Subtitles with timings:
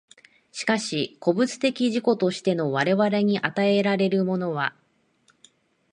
[0.51, 4.75] しかし個物的自己としての我々に与えられるものは、